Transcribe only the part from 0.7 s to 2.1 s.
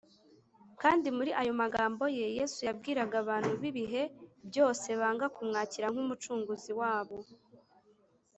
kandi muri aya magambo